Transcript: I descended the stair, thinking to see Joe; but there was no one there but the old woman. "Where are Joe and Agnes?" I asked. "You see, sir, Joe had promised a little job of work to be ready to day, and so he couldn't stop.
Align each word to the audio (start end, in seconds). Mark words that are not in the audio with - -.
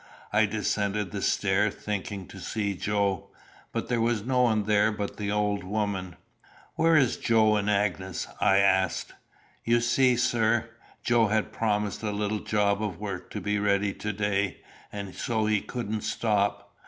I 0.33 0.47
descended 0.47 1.11
the 1.11 1.21
stair, 1.21 1.69
thinking 1.69 2.27
to 2.29 2.39
see 2.39 2.73
Joe; 2.73 3.29
but 3.71 3.87
there 3.87 4.01
was 4.01 4.25
no 4.25 4.41
one 4.41 4.63
there 4.63 4.91
but 4.91 5.17
the 5.17 5.31
old 5.31 5.63
woman. 5.63 6.15
"Where 6.73 6.95
are 6.95 7.05
Joe 7.05 7.55
and 7.55 7.69
Agnes?" 7.69 8.27
I 8.39 8.57
asked. 8.57 9.13
"You 9.63 9.79
see, 9.79 10.15
sir, 10.17 10.71
Joe 11.03 11.27
had 11.27 11.53
promised 11.53 12.01
a 12.01 12.09
little 12.11 12.39
job 12.39 12.81
of 12.81 12.97
work 12.97 13.29
to 13.29 13.39
be 13.41 13.59
ready 13.59 13.93
to 13.93 14.11
day, 14.11 14.61
and 14.91 15.13
so 15.13 15.45
he 15.45 15.61
couldn't 15.61 16.01
stop. 16.01 16.73